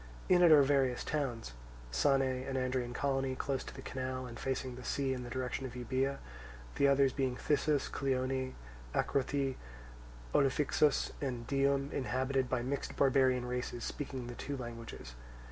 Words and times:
In 0.29 0.41
it 0.41 0.51
are 0.51 0.63
various 0.63 1.03
towns, 1.03 1.53
Sane, 1.91 2.23
an 2.23 2.55
Andrian 2.55 2.91
colony, 2.91 3.35
close 3.35 3.63
to 3.65 3.73
the 3.75 3.83
canal, 3.83 4.25
and 4.25 4.39
facing 4.39 4.73
the 4.73 4.83
sea 4.83 5.13
in 5.13 5.21
the 5.21 5.29
direction 5.29 5.63
of 5.67 5.75
Euboea; 5.75 6.17
the 6.73 6.87
others 6.87 7.13
being 7.13 7.35
Thyssus, 7.35 7.87
Cleone, 7.87 8.53
Acrothoi, 8.95 9.57
Olophyxus, 10.33 11.11
and 11.21 11.45
Dium, 11.45 11.91
inhabited 11.91 12.49
by 12.49 12.63
mixed 12.63 12.95
barbarian 12.97 13.45
races 13.45 13.83
speaking 13.83 14.25
the 14.25 14.33
two 14.33 14.57
languages. 14.57 15.13